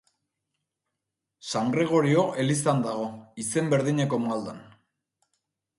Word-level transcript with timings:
San 1.51 1.69
Gregorio 1.75 2.23
elizan 2.45 2.83
dago, 2.89 3.07
izen 3.45 3.71
berdineko 3.77 4.21
maldan. 4.27 4.69